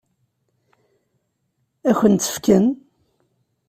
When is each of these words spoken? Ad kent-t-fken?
Ad 1.89 1.93
kent-t-fken? 1.99 2.65